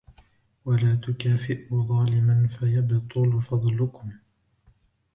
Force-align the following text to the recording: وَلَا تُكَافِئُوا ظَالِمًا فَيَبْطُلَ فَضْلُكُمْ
وَلَا 0.65 0.95
تُكَافِئُوا 0.95 1.83
ظَالِمًا 1.83 2.47
فَيَبْطُلَ 2.59 3.41
فَضْلُكُمْ 3.41 4.13